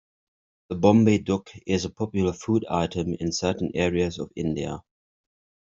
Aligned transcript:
The 0.69 0.75
Bombay 0.77 1.19
duck 1.19 1.51
is 1.67 1.85
a 1.85 1.91
popular 1.91 2.33
food 2.33 2.65
item 2.67 3.13
in 3.19 3.31
certain 3.31 3.69
areas 3.75 4.17
of 4.17 4.31
India. 4.35 4.81